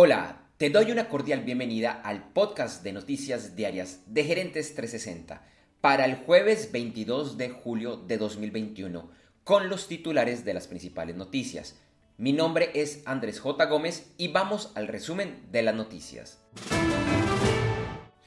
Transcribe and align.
Hola, 0.00 0.44
te 0.58 0.70
doy 0.70 0.92
una 0.92 1.08
cordial 1.08 1.40
bienvenida 1.40 1.90
al 1.90 2.28
podcast 2.28 2.84
de 2.84 2.92
noticias 2.92 3.56
diarias 3.56 4.02
de 4.06 4.22
Gerentes 4.22 4.76
360 4.76 5.42
para 5.80 6.04
el 6.04 6.14
jueves 6.18 6.70
22 6.70 7.36
de 7.36 7.48
julio 7.48 7.96
de 7.96 8.16
2021 8.16 9.10
con 9.42 9.68
los 9.68 9.88
titulares 9.88 10.44
de 10.44 10.54
las 10.54 10.68
principales 10.68 11.16
noticias. 11.16 11.80
Mi 12.16 12.32
nombre 12.32 12.70
es 12.74 13.02
Andrés 13.06 13.40
J. 13.40 13.64
Gómez 13.64 14.12
y 14.18 14.28
vamos 14.28 14.70
al 14.76 14.86
resumen 14.86 15.42
de 15.50 15.62
las 15.62 15.74
noticias. 15.74 16.38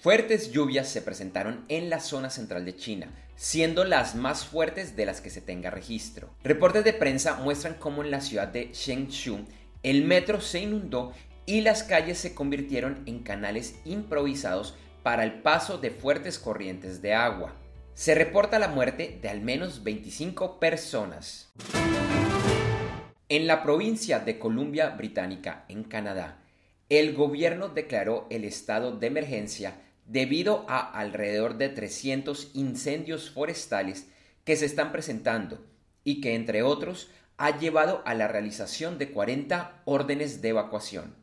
Fuertes 0.02 0.52
lluvias 0.52 0.90
se 0.90 1.02
presentaron 1.02 1.64
en 1.70 1.90
la 1.90 2.02
zona 2.02 2.32
central 2.32 2.66
de 2.66 2.76
China, 2.76 3.16
siendo 3.38 3.86
las 3.86 4.16
más 4.16 4.46
fuertes 4.46 4.98
de 4.98 5.06
las 5.06 5.22
que 5.22 5.30
se 5.30 5.40
tenga 5.40 5.70
registro. 5.70 6.36
Reportes 6.44 6.84
de 6.84 6.92
prensa 6.92 7.36
muestran 7.36 7.76
cómo 7.76 8.04
en 8.04 8.12
la 8.12 8.20
ciudad 8.20 8.50
de 8.50 8.72
Shengshu 8.74 9.46
el 9.84 10.04
metro 10.04 10.42
se 10.42 10.60
inundó 10.60 11.14
y 11.52 11.60
las 11.60 11.84
calles 11.84 12.18
se 12.18 12.34
convirtieron 12.34 13.04
en 13.06 13.24
canales 13.24 13.76
improvisados 13.84 14.74
para 15.04 15.26
el 15.26 15.42
paso 15.42 15.78
de 15.78 15.92
fuertes 15.92 16.40
corrientes 16.40 17.02
de 17.02 17.14
agua. 17.14 17.54
Se 17.94 18.16
reporta 18.16 18.58
la 18.58 18.70
muerte 18.70 19.20
de 19.22 19.28
al 19.28 19.42
menos 19.42 19.84
25 19.84 20.62
personas. 20.62 21.52
En 23.28 23.48
la 23.48 23.64
provincia 23.64 24.20
de 24.20 24.40
Columbia 24.40 24.92
Británica, 24.92 25.66
en 25.68 25.84
Canadá, 25.84 26.42
el 26.88 27.14
gobierno 27.14 27.68
declaró 27.68 28.28
el 28.30 28.46
estado 28.46 28.94
de 28.94 29.08
emergencia 29.08 29.74
debido 30.06 30.64
a 30.70 30.80
alrededor 30.80 31.58
de 31.58 31.68
300 31.68 32.52
incendios 32.54 33.30
forestales 33.30 34.08
que 34.46 34.56
se 34.56 34.66
están 34.66 34.94
presentando 34.94 35.60
y 36.06 36.22
que, 36.22 36.34
entre 36.34 36.64
otros, 36.64 37.10
ha 37.36 37.60
llevado 37.60 38.04
a 38.06 38.14
la 38.14 38.30
realización 38.30 38.98
de 38.98 39.12
40 39.12 39.82
órdenes 39.84 40.42
de 40.42 40.48
evacuación. 40.48 41.21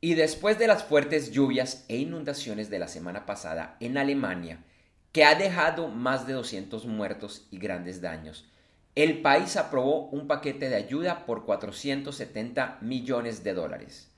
Y 0.00 0.14
después 0.14 0.58
de 0.58 0.66
las 0.66 0.84
fuertes 0.84 1.30
lluvias 1.30 1.84
e 1.88 1.98
inundaciones 1.98 2.70
de 2.70 2.78
la 2.78 2.88
semana 2.88 3.26
pasada 3.26 3.76
en 3.80 3.98
Alemania, 3.98 4.64
que 5.12 5.24
ha 5.24 5.34
dejado 5.34 5.88
más 5.88 6.26
de 6.26 6.32
200 6.32 6.86
muertos 6.86 7.46
y 7.50 7.58
grandes 7.58 8.00
daños, 8.00 8.46
el 8.94 9.22
país 9.22 9.56
aprobó 9.56 10.08
un 10.08 10.26
paquete 10.26 10.68
de 10.68 10.76
ayuda 10.76 11.26
por 11.26 11.44
470 11.44 12.78
millones 12.80 13.44
de 13.44 13.54
dólares. 13.54 14.10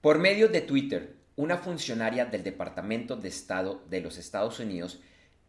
Por 0.00 0.18
medio 0.18 0.48
de 0.48 0.60
Twitter, 0.60 1.16
una 1.36 1.56
funcionaria 1.56 2.26
del 2.26 2.44
Departamento 2.44 3.16
de 3.16 3.28
Estado 3.28 3.82
de 3.88 4.00
los 4.00 4.18
Estados 4.18 4.60
Unidos 4.60 5.00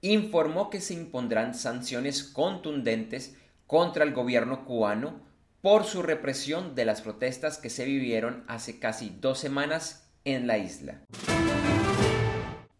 informó 0.02 0.69
que 0.69 0.81
se 0.81 0.94
impondrán 0.94 1.53
sanciones 1.53 2.23
contundentes 2.23 3.36
contra 3.67 4.03
el 4.03 4.13
gobierno 4.13 4.66
cubano 4.66 5.25
por 5.66 5.83
su 5.85 6.03
represión 6.03 6.75
de 6.75 6.85
las 6.85 7.02
protestas 7.02 7.58
que 7.58 7.71
se 7.71 7.85
vivieron 7.85 8.44
hace 8.47 8.77
casi 8.77 9.17
dos 9.19 9.39
semanas 9.39 10.11
en 10.23 10.45
la 10.45 10.59
isla. 10.59 11.02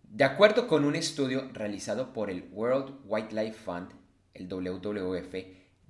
De 0.04 0.24
acuerdo 0.24 0.68
con 0.68 0.86
un 0.86 0.96
estudio 0.96 1.50
realizado 1.52 2.14
por 2.14 2.30
el 2.30 2.48
World 2.52 3.00
Wildlife 3.06 3.58
Fund, 3.58 3.90
el 4.36 4.48
WWF, 4.48 5.34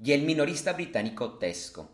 y 0.01 0.13
el 0.13 0.21
minorista 0.21 0.71
británico 0.71 1.33
Tesco, 1.37 1.89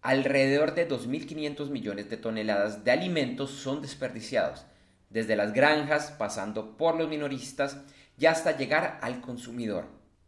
alrededor 0.00 0.74
de 0.74 0.88
2.500 0.88 1.68
millones 1.68 2.08
de 2.08 2.16
toneladas 2.16 2.84
de 2.84 2.90
alimentos 2.90 3.50
son 3.50 3.82
desperdiciados, 3.82 4.64
desde 5.10 5.36
las 5.36 5.52
granjas, 5.52 6.12
pasando 6.12 6.78
por 6.78 6.96
los 6.96 7.10
minoristas 7.10 7.76
y 8.18 8.24
hasta 8.24 8.56
llegar 8.56 8.98
al 9.02 9.20
consumidor. 9.20 9.84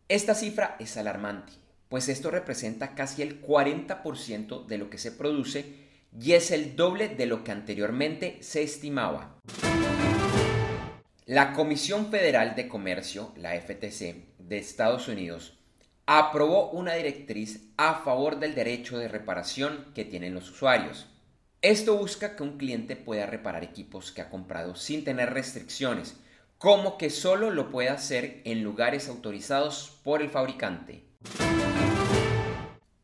Esta 0.09 0.35
cifra 0.35 0.77
es 0.79 0.99
alarmante 0.99 1.70
pues 1.91 2.09
esto 2.09 2.31
representa 2.31 2.95
casi 2.95 3.21
el 3.21 3.43
40% 3.43 4.65
de 4.65 4.79
lo 4.79 4.89
que 4.89 4.97
se 4.97 5.11
produce 5.11 5.75
y 6.19 6.33
es 6.33 6.53
el 6.53 6.77
doble 6.77 7.09
de 7.09 7.27
lo 7.27 7.43
que 7.43 7.51
anteriormente 7.51 8.39
se 8.43 8.63
estimaba. 8.63 9.37
La 11.27 11.53
Comisión 11.53 12.11
Federal 12.11 12.55
de 12.55 12.69
Comercio, 12.69 13.33
la 13.37 13.61
FTC, 13.61 14.39
de 14.39 14.59
Estados 14.59 15.09
Unidos, 15.09 15.59
aprobó 16.07 16.71
una 16.71 16.95
directriz 16.95 17.69
a 17.77 18.03
favor 18.05 18.39
del 18.39 18.55
derecho 18.55 18.97
de 18.97 19.09
reparación 19.09 19.87
que 19.93 20.05
tienen 20.05 20.35
los 20.35 20.49
usuarios. 20.49 21.09
Esto 21.61 21.97
busca 21.97 22.37
que 22.37 22.45
un 22.45 22.57
cliente 22.57 22.95
pueda 22.95 23.27
reparar 23.27 23.65
equipos 23.65 24.13
que 24.13 24.23
ha 24.23 24.31
comprado 24.31 24.77
sin 24.77 25.03
tener 25.03 25.33
restricciones, 25.33 26.21
como 26.57 26.99
que 26.99 27.11
solo 27.11 27.51
lo 27.51 27.69
pueda 27.69 27.95
hacer 27.95 28.43
en 28.45 28.63
lugares 28.63 29.09
autorizados 29.09 29.99
por 30.05 30.23
el 30.23 30.31
fabricante. 30.31 31.03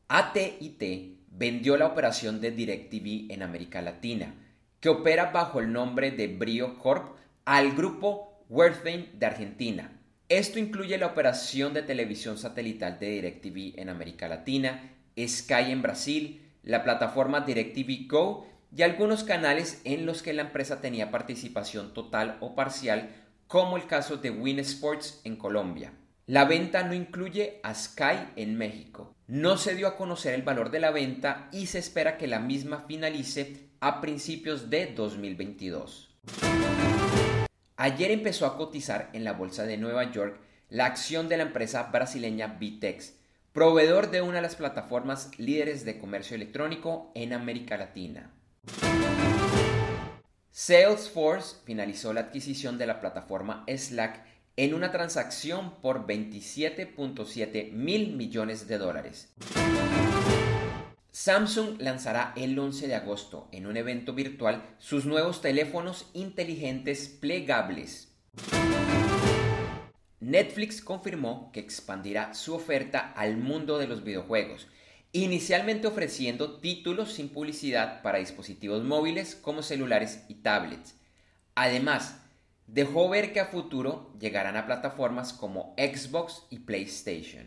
AT&T 0.09 1.17
vendió 1.31 1.77
la 1.77 1.87
operación 1.87 2.41
de 2.41 2.53
DirecTV 2.53 3.33
en 3.33 3.43
América 3.43 3.83
Latina, 3.83 4.35
que 4.79 4.89
opera 4.89 5.33
bajo 5.33 5.59
el 5.59 5.73
nombre 5.73 6.13
de 6.13 6.29
Brio 6.29 6.79
Corp 6.79 7.17
al 7.45 7.73
grupo 7.73 8.45
Wertheim 8.49 9.07
de 9.19 9.27
Argentina. 9.27 10.01
Esto 10.29 10.61
incluye 10.61 10.97
la 10.99 11.07
operación 11.07 11.75
de 11.75 11.83
televisión 11.83 12.39
satelital 12.39 13.01
de 13.01 13.11
DirecTV 13.11 13.81
en 13.81 13.89
América 13.89 14.29
Latina, 14.29 14.93
Sky 15.19 15.73
en 15.73 15.83
Brasil, 15.83 16.41
la 16.63 16.85
plataforma 16.85 17.41
DirecTV 17.41 18.09
Go 18.09 18.47
y 18.77 18.83
algunos 18.83 19.25
canales 19.25 19.81
en 19.83 20.07
los 20.07 20.23
que 20.23 20.33
la 20.33 20.43
empresa 20.43 20.81
tenía 20.81 21.11
participación 21.11 21.95
total 21.95 22.39
o 22.41 22.55
parcial, 22.55 23.11
como 23.49 23.77
el 23.77 23.87
caso 23.87 24.19
de 24.19 24.31
Win 24.31 24.61
Sports 24.61 25.21
en 25.25 25.35
Colombia. 25.35 25.93
La 26.29 26.45
venta 26.45 26.83
no 26.83 26.93
incluye 26.93 27.61
a 27.63 27.73
Sky 27.73 28.33
en 28.35 28.59
México. 28.59 29.15
No 29.29 29.57
se 29.57 29.77
dio 29.77 29.87
a 29.87 29.97
conocer 29.97 30.35
el 30.35 30.43
valor 30.43 30.73
de 30.73 30.81
la 30.81 30.91
venta 30.91 31.49
y 31.53 31.67
se 31.67 31.79
espera 31.79 32.19
que 32.19 32.27
la 32.27 32.41
misma 32.41 32.85
finalice 32.89 33.69
a 33.79 34.01
principios 34.01 34.69
de 34.69 34.87
2022. 34.87 36.17
Ayer 37.77 38.11
empezó 38.11 38.47
a 38.47 38.57
cotizar 38.57 39.09
en 39.13 39.23
la 39.23 39.35
bolsa 39.35 39.67
de 39.67 39.77
Nueva 39.77 40.11
York 40.11 40.41
la 40.69 40.87
acción 40.87 41.29
de 41.29 41.37
la 41.37 41.45
empresa 41.45 41.85
brasileña 41.93 42.57
Vitex, 42.59 43.15
proveedor 43.53 44.11
de 44.11 44.23
una 44.23 44.39
de 44.39 44.43
las 44.43 44.57
plataformas 44.57 45.31
líderes 45.39 45.85
de 45.85 46.01
comercio 46.01 46.35
electrónico 46.35 47.13
en 47.15 47.35
América 47.35 47.77
Latina. 47.77 48.33
Salesforce 50.51 51.59
finalizó 51.65 52.13
la 52.13 52.23
adquisición 52.23 52.79
de 52.79 52.87
la 52.89 52.99
plataforma 52.99 53.65
Slack 53.69 54.36
en 54.57 54.73
una 54.73 54.91
transacción 54.91 55.81
por 55.83 56.07
27.7 56.07 57.73
mil 57.73 58.17
millones 58.17 58.67
de 58.67 58.79
dólares. 58.79 59.33
Samsung 61.13 61.81
lanzará 61.81 62.33
el 62.37 62.59
11 62.59 62.89
de 62.89 62.95
agosto 62.95 63.49
en 63.53 63.67
un 63.67 63.77
evento 63.77 64.13
virtual 64.13 64.63
sus 64.79 65.07
nuevos 65.07 65.41
teléfonos 65.41 66.11
inteligentes 66.15 67.09
plegables. 67.09 68.13
Netflix 70.21 70.81
confirmó 70.81 71.51
que 71.53 71.61
expandirá 71.61 72.35
su 72.35 72.55
oferta 72.55 73.13
al 73.17 73.37
mundo 73.37 73.79
de 73.79 73.87
los 73.87 74.05
videojuegos, 74.05 74.67
inicialmente 75.13 75.87
ofreciendo 75.87 76.59
títulos 76.59 77.13
sin 77.13 77.29
publicidad 77.29 78.03
para 78.03 78.19
dispositivos 78.19 78.83
móviles 78.85 79.37
como 79.37 79.63
celulares 79.63 80.25
y 80.29 80.35
tablets. 80.37 80.97
Además, 81.55 82.26
dejó 82.67 83.09
ver 83.09 83.33
que 83.33 83.41
a 83.41 83.47
futuro 83.47 84.13
llegarán 84.19 84.57
a 84.57 84.67
plataformas 84.67 85.33
como 85.33 85.75
Xbox 85.77 86.47
y 86.51 86.61
PlayStation. 86.61 87.47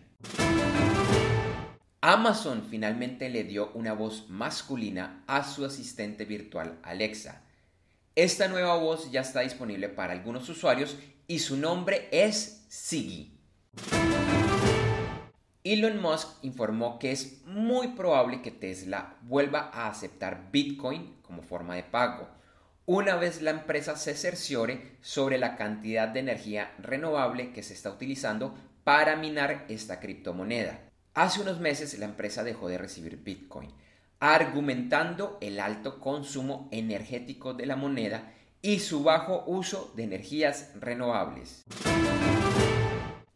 Amazon 2.01 2.65
finalmente 2.69 3.29
le 3.29 3.43
dio 3.43 3.71
una 3.73 3.93
voz 3.93 4.29
masculina 4.29 5.23
a 5.27 5.43
su 5.43 5.65
asistente 5.65 6.25
virtual 6.25 6.79
Alexa. 6.81 7.43
Esta 8.15 8.47
nueva 8.47 8.77
voz 8.77 9.11
ya 9.11 9.21
está 9.21 9.41
disponible 9.41 9.89
para 9.89 10.13
algunos 10.13 10.47
usuarios 10.49 10.97
y 11.27 11.39
su 11.39 11.57
nombre 11.57 12.07
es 12.11 12.65
Sigi. 12.69 13.37
Elon 15.63 16.01
Musk 16.01 16.29
informó 16.41 16.97
que 16.99 17.11
es 17.11 17.41
muy 17.45 17.89
probable 17.89 18.41
que 18.41 18.51
Tesla 18.51 19.17
vuelva 19.23 19.69
a 19.73 19.89
aceptar 19.89 20.49
Bitcoin 20.51 21.17
como 21.21 21.43
forma 21.43 21.75
de 21.75 21.83
pago 21.83 22.38
una 22.91 23.17
vez 23.17 23.43
la 23.43 23.51
empresa 23.51 23.95
se 23.95 24.15
cerciore 24.15 24.81
sobre 25.01 25.37
la 25.37 25.55
cantidad 25.57 26.07
de 26.07 26.21
energía 26.21 26.73
renovable 26.79 27.53
que 27.53 27.61
se 27.61 27.75
está 27.75 27.91
utilizando 27.91 28.55
para 28.83 29.15
minar 29.15 29.67
esta 29.69 29.99
criptomoneda. 29.99 30.89
Hace 31.13 31.41
unos 31.41 31.59
meses 31.59 31.99
la 31.99 32.05
empresa 32.05 32.43
dejó 32.43 32.67
de 32.67 32.79
recibir 32.79 33.17
Bitcoin, 33.17 33.69
argumentando 34.19 35.37
el 35.39 35.59
alto 35.59 35.99
consumo 35.99 36.67
energético 36.71 37.53
de 37.53 37.67
la 37.67 37.75
moneda 37.75 38.33
y 38.63 38.79
su 38.79 39.03
bajo 39.03 39.43
uso 39.45 39.93
de 39.95 40.05
energías 40.05 40.71
renovables. 40.79 41.65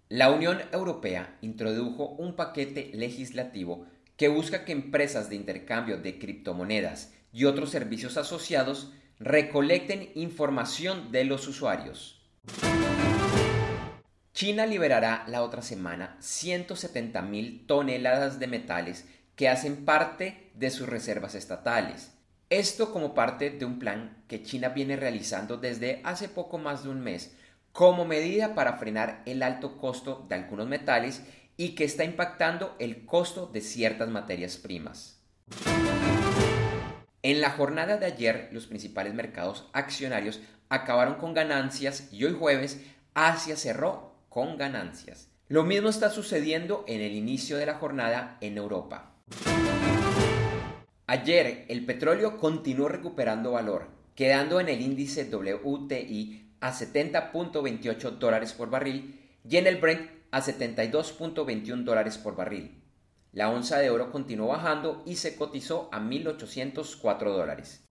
La 0.10 0.32
Unión 0.32 0.64
Europea 0.72 1.38
introdujo 1.42 2.08
un 2.08 2.36
paquete 2.36 2.90
legislativo 2.96 3.86
que 4.18 4.30
busca 4.30 4.66
que 4.66 4.72
empresas 4.72 5.30
de 5.30 5.36
intercambio 5.36 6.00
de 6.00 6.18
criptomonedas 6.18 7.14
y 7.32 7.46
otros 7.46 7.70
servicios 7.70 8.18
asociados 8.18 8.94
recolecten 9.20 10.12
información 10.16 11.12
de 11.12 11.26
los 11.26 11.48
usuarios. 11.48 12.22
China 14.34 14.66
liberará 14.66 15.24
la 15.28 15.44
otra 15.44 15.62
semana 15.62 16.18
170.000 16.20 17.68
toneladas 17.68 18.40
de 18.40 18.48
metales 18.48 19.06
que 19.36 19.48
hacen 19.48 19.86
parte 19.86 20.52
de 20.56 20.70
sus 20.70 20.90
reservas 20.90 21.36
estatales. 21.36 22.12
Esto 22.50 22.92
como 22.92 23.14
parte 23.14 23.50
de 23.52 23.66
un 23.66 23.80
plan 23.80 24.24
que 24.28 24.44
China 24.44 24.70
viene 24.70 24.96
realizando 24.96 25.58
desde 25.58 26.02
hace 26.04 26.30
poco 26.30 26.58
más 26.58 26.84
de 26.84 26.90
un 26.90 27.02
mes 27.02 27.36
como 27.72 28.06
medida 28.06 28.54
para 28.54 28.78
frenar 28.78 29.24
el 29.26 29.42
alto 29.42 29.78
costo 29.78 30.26
de 30.30 30.36
algunos 30.36 30.68
metales 30.68 31.24
y 31.58 31.76
que 31.76 31.84
está 31.84 32.04
impactando 32.04 32.76
el 32.80 33.06
costo 33.06 33.48
de 33.48 33.62
ciertas 33.62 34.10
materias 34.10 34.58
primas. 34.58 35.20
En 37.26 37.40
la 37.40 37.52
jornada 37.52 37.96
de 37.96 38.06
ayer, 38.06 38.50
los 38.52 38.68
principales 38.68 39.14
mercados 39.14 39.70
accionarios 39.72 40.42
acabaron 40.68 41.16
con 41.16 41.34
ganancias 41.34 42.10
y 42.12 42.26
hoy 42.26 42.36
jueves 42.38 42.82
Asia 43.14 43.56
cerró 43.56 44.14
con 44.28 44.58
ganancias. 44.58 45.30
Lo 45.48 45.64
mismo 45.64 45.88
está 45.88 46.10
sucediendo 46.10 46.84
en 46.86 47.00
el 47.00 47.14
inicio 47.14 47.56
de 47.56 47.66
la 47.66 47.76
jornada 47.76 48.38
en 48.42 48.58
Europa. 48.58 49.14
Ayer 51.08 51.64
el 51.70 51.86
petróleo 51.86 52.38
continuó 52.38 52.90
recuperando 52.90 53.52
valor, 53.52 53.88
quedando 54.16 54.60
en 54.60 54.68
el 54.68 54.82
índice 54.82 55.24
WTI 55.24 56.56
a 56.60 56.74
70.28 56.74 58.18
dólares 58.18 58.52
por 58.52 58.70
barril 58.70 59.22
y 59.50 59.56
en 59.56 59.68
el 59.68 59.78
Brent 59.78 60.12
a 60.32 60.42
72.21 60.42 61.86
dólares 61.86 62.18
por 62.18 62.36
barril. 62.36 62.83
La 63.34 63.50
onza 63.50 63.80
de 63.80 63.90
oro 63.90 64.12
continuó 64.12 64.50
bajando 64.50 65.02
y 65.08 65.16
se 65.16 65.36
cotizó 65.36 65.90
a 65.92 66.00
1.804 66.00 67.36
dólares. 67.36 67.84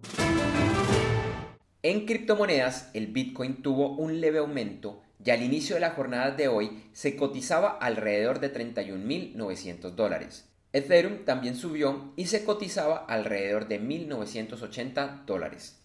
En 1.83 2.07
criptomonedas, 2.07 2.91
el 2.95 3.09
Bitcoin 3.09 3.61
tuvo 3.61 3.97
un 3.97 4.21
leve 4.21 4.39
aumento 4.39 5.03
y 5.25 5.31
al 5.31 5.43
inicio 5.43 5.75
de 5.75 5.81
la 5.81 5.91
jornada 5.91 6.31
de 6.31 6.47
hoy 6.47 6.85
se 6.93 7.17
cotizaba 7.17 7.71
alrededor 7.71 8.39
de 8.39 8.55
31.900 8.55 9.91
dólares. 9.91 10.49
Ethereum 10.73 11.25
también 11.25 11.57
subió 11.57 12.13
y 12.15 12.27
se 12.27 12.45
cotizaba 12.45 13.05
alrededor 13.09 13.67
de 13.67 13.83
1.980 13.83 15.25
dólares. 15.25 15.83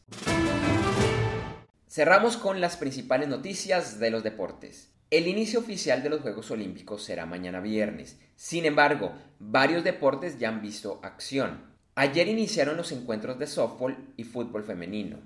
Cerramos 1.90 2.38
con 2.38 2.62
las 2.62 2.78
principales 2.78 3.28
noticias 3.28 4.00
de 4.00 4.12
los 4.12 4.22
deportes. 4.22 4.94
El 5.10 5.28
inicio 5.28 5.62
oficial 5.62 6.04
de 6.04 6.10
los 6.10 6.20
Juegos 6.20 6.52
Olímpicos 6.52 7.02
será 7.02 7.26
mañana 7.26 7.62
viernes. 7.62 8.20
Sin 8.36 8.66
embargo, 8.66 9.14
varios 9.40 9.86
deportes 9.86 10.38
ya 10.38 10.50
han 10.50 10.62
visto 10.62 11.00
acción. 11.02 11.62
Ayer 11.96 12.28
iniciaron 12.28 12.76
los 12.76 12.92
encuentros 12.92 13.40
de 13.40 13.48
softball 13.48 13.96
y 14.18 14.26
fútbol 14.26 14.66
femenino. 14.66 15.20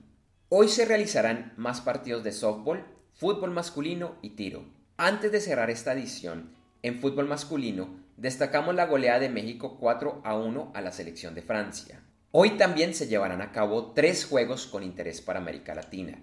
Hoy 0.50 0.70
se 0.70 0.86
realizarán 0.86 1.54
más 1.58 1.82
partidos 1.82 2.24
de 2.24 2.32
softball, 2.32 2.86
fútbol 3.16 3.50
masculino 3.50 4.18
y 4.22 4.32
tiro. 4.32 4.66
Antes 4.98 5.32
de 5.32 5.42
cerrar 5.42 5.72
esta 5.72 5.94
edición, 5.94 6.52
en 6.84 7.00
fútbol 7.00 7.28
masculino, 7.28 7.90
destacamos 8.18 8.76
la 8.76 8.86
goleada 8.86 9.18
de 9.20 9.30
México 9.30 9.78
4 9.80 10.22
a 10.24 10.36
1 10.36 10.74
a 10.76 10.82
la 10.82 10.92
selección 10.92 11.34
de 11.34 11.42
Francia. 11.42 12.04
Hoy 12.30 12.52
también 12.52 12.94
se 12.94 13.08
llevarán 13.08 13.42
a 13.42 13.52
cabo 13.52 13.94
tres 13.94 14.26
juegos 14.26 14.68
con 14.68 14.84
interés 14.84 15.22
para 15.22 15.40
América 15.40 15.74
Latina. 15.74 16.20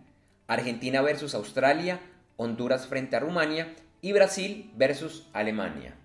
Argentina 0.46 1.02
versus 1.02 1.34
Australia, 1.34 2.00
Honduras 2.40 2.86
frente 2.86 3.16
a 3.16 3.20
Rumania 3.20 3.74
y 4.00 4.12
Brasil 4.12 4.70
versus 4.76 5.28
Alemania. 5.32 5.96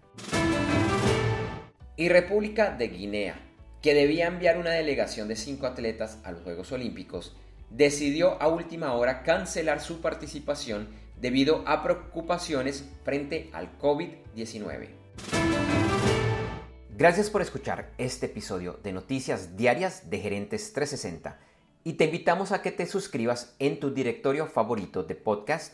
Y 1.96 2.10
República 2.10 2.72
de 2.72 2.88
Guinea, 2.88 3.40
que 3.84 3.94
debía 3.94 4.26
enviar 4.26 4.58
una 4.58 4.72
delegación 4.72 5.28
de 5.28 5.36
cinco 5.36 5.68
atletas 5.68 6.18
a 6.24 6.32
los 6.32 6.42
Juegos 6.42 6.72
Olímpicos, 6.72 7.36
decidió 7.70 8.42
a 8.42 8.48
última 8.48 8.94
hora 8.94 9.22
cancelar 9.22 9.80
su 9.80 10.02
participación 10.02 10.88
debido 11.22 11.64
a 11.68 11.84
preocupaciones 11.84 12.84
frente 13.04 13.52
al 13.54 13.78
COVID-19. 13.78 14.88
Gracias 16.98 17.30
por 17.30 17.44
escuchar 17.44 17.92
este 18.00 18.26
episodio 18.26 18.80
de 18.82 18.92
Noticias 18.92 19.56
Diarias 19.56 20.10
de 20.10 20.20
Gerentes 20.20 20.74
360 20.74 21.40
y 21.84 21.94
te 21.94 22.06
invitamos 22.06 22.52
a 22.52 22.64
que 22.64 22.72
te 22.72 22.88
suscribas 22.88 23.56
en 23.60 23.80
tu 23.80 23.94
directorio 23.94 24.48
favorito 24.48 25.04
de 25.04 25.14
podcast 25.14 25.74